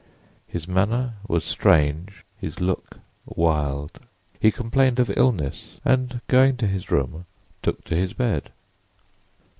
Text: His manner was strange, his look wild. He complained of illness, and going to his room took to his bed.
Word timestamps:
His 0.47 0.67
manner 0.67 1.13
was 1.27 1.43
strange, 1.43 2.25
his 2.35 2.59
look 2.59 2.97
wild. 3.23 3.99
He 4.39 4.49
complained 4.51 4.97
of 4.99 5.15
illness, 5.15 5.79
and 5.85 6.21
going 6.27 6.57
to 6.57 6.65
his 6.65 6.89
room 6.89 7.27
took 7.61 7.83
to 7.85 7.95
his 7.95 8.13
bed. 8.13 8.49